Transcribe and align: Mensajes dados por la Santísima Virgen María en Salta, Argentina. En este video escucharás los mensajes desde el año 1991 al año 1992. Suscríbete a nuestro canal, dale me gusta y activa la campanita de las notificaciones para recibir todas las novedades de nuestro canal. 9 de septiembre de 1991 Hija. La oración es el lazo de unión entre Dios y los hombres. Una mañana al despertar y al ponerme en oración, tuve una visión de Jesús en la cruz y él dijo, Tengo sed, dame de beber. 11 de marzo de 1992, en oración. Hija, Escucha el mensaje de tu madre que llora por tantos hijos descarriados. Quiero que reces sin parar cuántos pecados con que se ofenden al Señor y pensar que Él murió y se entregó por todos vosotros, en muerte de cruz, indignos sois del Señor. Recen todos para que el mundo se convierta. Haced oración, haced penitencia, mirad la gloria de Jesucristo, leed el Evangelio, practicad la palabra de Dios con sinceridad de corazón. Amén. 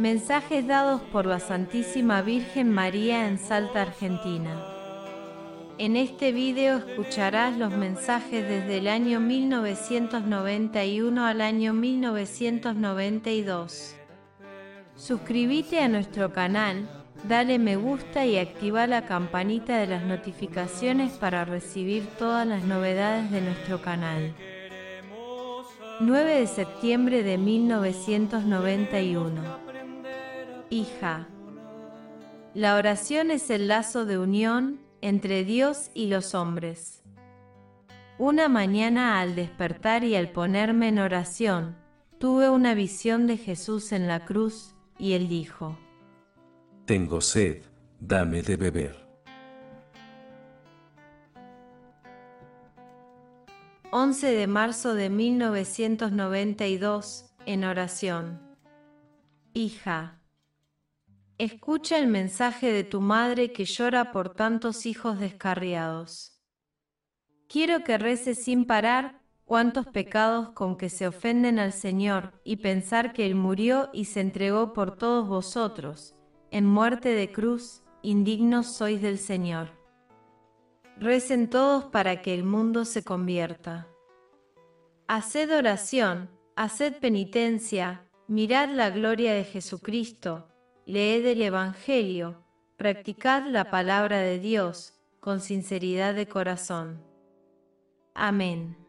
Mensajes 0.00 0.66
dados 0.66 1.00
por 1.12 1.26
la 1.26 1.38
Santísima 1.40 2.22
Virgen 2.22 2.72
María 2.72 3.28
en 3.28 3.36
Salta, 3.36 3.82
Argentina. 3.82 4.58
En 5.76 5.94
este 5.94 6.32
video 6.32 6.78
escucharás 6.78 7.58
los 7.58 7.70
mensajes 7.70 8.48
desde 8.48 8.78
el 8.78 8.88
año 8.88 9.20
1991 9.20 11.26
al 11.26 11.42
año 11.42 11.74
1992. 11.74 13.94
Suscríbete 14.96 15.80
a 15.80 15.88
nuestro 15.88 16.32
canal, 16.32 16.88
dale 17.28 17.58
me 17.58 17.76
gusta 17.76 18.24
y 18.24 18.38
activa 18.38 18.86
la 18.86 19.04
campanita 19.04 19.76
de 19.76 19.86
las 19.86 20.04
notificaciones 20.04 21.12
para 21.18 21.44
recibir 21.44 22.06
todas 22.18 22.46
las 22.46 22.64
novedades 22.64 23.30
de 23.30 23.42
nuestro 23.42 23.82
canal. 23.82 24.32
9 26.00 26.40
de 26.40 26.46
septiembre 26.46 27.22
de 27.22 27.36
1991 27.36 29.69
Hija. 30.70 31.28
La 32.54 32.76
oración 32.76 33.32
es 33.32 33.50
el 33.50 33.66
lazo 33.66 34.06
de 34.06 34.18
unión 34.18 34.80
entre 35.00 35.44
Dios 35.44 35.90
y 35.94 36.06
los 36.06 36.36
hombres. 36.36 37.02
Una 38.18 38.48
mañana 38.48 39.20
al 39.20 39.34
despertar 39.34 40.04
y 40.04 40.14
al 40.14 40.30
ponerme 40.30 40.86
en 40.86 41.00
oración, 41.00 41.76
tuve 42.18 42.48
una 42.50 42.74
visión 42.74 43.26
de 43.26 43.36
Jesús 43.36 43.90
en 43.90 44.06
la 44.06 44.24
cruz 44.24 44.76
y 44.96 45.14
él 45.14 45.28
dijo, 45.28 45.76
Tengo 46.84 47.20
sed, 47.20 47.64
dame 47.98 48.42
de 48.42 48.56
beber. 48.56 49.10
11 53.90 54.24
de 54.24 54.46
marzo 54.46 54.94
de 54.94 55.10
1992, 55.10 57.24
en 57.44 57.64
oración. 57.64 58.40
Hija, 59.52 60.19
Escucha 61.40 61.96
el 61.96 62.06
mensaje 62.06 62.70
de 62.70 62.84
tu 62.84 63.00
madre 63.00 63.50
que 63.50 63.64
llora 63.64 64.12
por 64.12 64.34
tantos 64.34 64.84
hijos 64.84 65.18
descarriados. 65.18 66.38
Quiero 67.48 67.82
que 67.82 67.96
reces 67.96 68.44
sin 68.44 68.66
parar 68.66 69.22
cuántos 69.46 69.86
pecados 69.86 70.50
con 70.50 70.76
que 70.76 70.90
se 70.90 71.08
ofenden 71.08 71.58
al 71.58 71.72
Señor 71.72 72.34
y 72.44 72.56
pensar 72.56 73.14
que 73.14 73.24
Él 73.24 73.36
murió 73.36 73.88
y 73.94 74.04
se 74.04 74.20
entregó 74.20 74.74
por 74.74 74.98
todos 74.98 75.26
vosotros, 75.28 76.14
en 76.50 76.66
muerte 76.66 77.14
de 77.14 77.32
cruz, 77.32 77.84
indignos 78.02 78.66
sois 78.66 79.00
del 79.00 79.16
Señor. 79.16 79.70
Recen 80.98 81.48
todos 81.48 81.86
para 81.86 82.20
que 82.20 82.34
el 82.34 82.44
mundo 82.44 82.84
se 82.84 83.02
convierta. 83.02 83.88
Haced 85.08 85.56
oración, 85.56 86.28
haced 86.54 86.96
penitencia, 86.96 88.06
mirad 88.28 88.68
la 88.68 88.90
gloria 88.90 89.32
de 89.32 89.44
Jesucristo, 89.44 90.46
leed 90.86 91.26
el 91.26 91.42
Evangelio, 91.42 92.44
practicad 92.76 93.46
la 93.46 93.70
palabra 93.70 94.18
de 94.18 94.38
Dios 94.38 94.94
con 95.20 95.40
sinceridad 95.40 96.14
de 96.14 96.26
corazón. 96.26 97.02
Amén. 98.14 98.76